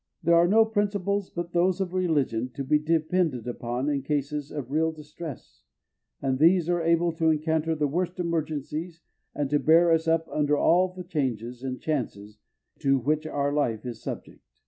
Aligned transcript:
There 0.23 0.33
are 0.33 0.47
no 0.47 0.65
principles 0.65 1.29
but 1.29 1.53
those 1.53 1.79
of 1.79 1.93
religion 1.93 2.49
to 2.55 2.63
be 2.63 2.79
depended 2.79 3.47
on 3.61 3.87
in 3.87 4.01
cases 4.01 4.49
of 4.51 4.71
real 4.71 4.91
distress, 4.91 5.61
and 6.23 6.39
these 6.39 6.67
are 6.67 6.81
able 6.81 7.11
to 7.11 7.29
encounter 7.29 7.75
the 7.75 7.85
worst 7.87 8.19
emergencies 8.19 9.01
and 9.35 9.47
to 9.51 9.59
bear 9.59 9.91
us 9.91 10.07
up 10.07 10.27
under 10.31 10.57
all 10.57 10.91
the 10.91 11.03
changes 11.03 11.61
and 11.61 11.79
chances 11.79 12.39
to 12.79 12.97
which 12.97 13.27
our 13.27 13.53
life 13.53 13.85
is 13.85 14.01
subject. 14.01 14.41